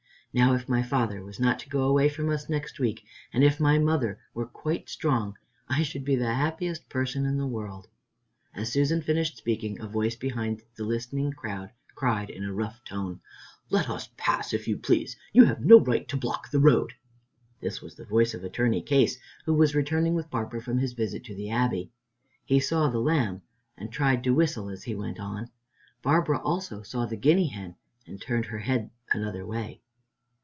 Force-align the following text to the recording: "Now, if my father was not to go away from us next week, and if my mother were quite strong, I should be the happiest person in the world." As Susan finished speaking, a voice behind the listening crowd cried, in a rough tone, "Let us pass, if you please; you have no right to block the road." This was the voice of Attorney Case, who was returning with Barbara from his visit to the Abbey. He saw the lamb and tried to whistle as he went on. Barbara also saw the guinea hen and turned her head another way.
"Now, 0.33 0.53
if 0.53 0.69
my 0.69 0.81
father 0.81 1.21
was 1.21 1.41
not 1.41 1.59
to 1.59 1.67
go 1.67 1.83
away 1.89 2.07
from 2.07 2.29
us 2.29 2.47
next 2.47 2.79
week, 2.79 3.03
and 3.33 3.43
if 3.43 3.59
my 3.59 3.77
mother 3.77 4.17
were 4.33 4.45
quite 4.45 4.87
strong, 4.87 5.35
I 5.67 5.83
should 5.83 6.05
be 6.05 6.15
the 6.15 6.33
happiest 6.33 6.87
person 6.87 7.25
in 7.25 7.35
the 7.35 7.45
world." 7.45 7.89
As 8.53 8.71
Susan 8.71 9.01
finished 9.01 9.35
speaking, 9.35 9.81
a 9.81 9.89
voice 9.89 10.15
behind 10.15 10.61
the 10.77 10.85
listening 10.85 11.33
crowd 11.33 11.71
cried, 11.95 12.29
in 12.29 12.45
a 12.45 12.53
rough 12.53 12.81
tone, 12.85 13.19
"Let 13.69 13.89
us 13.89 14.07
pass, 14.15 14.53
if 14.53 14.69
you 14.69 14.77
please; 14.77 15.17
you 15.33 15.43
have 15.43 15.65
no 15.65 15.81
right 15.81 16.07
to 16.07 16.15
block 16.15 16.49
the 16.49 16.59
road." 16.61 16.93
This 17.59 17.81
was 17.81 17.95
the 17.95 18.05
voice 18.05 18.33
of 18.33 18.41
Attorney 18.45 18.81
Case, 18.83 19.17
who 19.45 19.53
was 19.53 19.75
returning 19.75 20.13
with 20.13 20.29
Barbara 20.31 20.61
from 20.61 20.77
his 20.77 20.93
visit 20.93 21.25
to 21.25 21.35
the 21.35 21.49
Abbey. 21.49 21.91
He 22.45 22.61
saw 22.61 22.87
the 22.87 22.99
lamb 22.99 23.41
and 23.77 23.91
tried 23.91 24.23
to 24.23 24.33
whistle 24.33 24.69
as 24.69 24.83
he 24.85 24.95
went 24.95 25.19
on. 25.19 25.51
Barbara 26.01 26.37
also 26.39 26.83
saw 26.83 27.05
the 27.05 27.17
guinea 27.17 27.49
hen 27.49 27.75
and 28.07 28.21
turned 28.21 28.45
her 28.45 28.59
head 28.59 28.91
another 29.11 29.45
way. 29.45 29.81